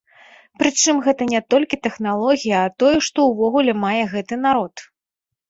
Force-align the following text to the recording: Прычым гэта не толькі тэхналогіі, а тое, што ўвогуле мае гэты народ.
Прычым 0.61 1.01
гэта 1.07 1.27
не 1.33 1.41
толькі 1.55 1.79
тэхналогіі, 1.85 2.55
а 2.61 2.63
тое, 2.85 2.95
што 3.09 3.27
ўвогуле 3.29 3.77
мае 3.85 3.93
гэты 4.17 4.43
народ. 4.49 4.73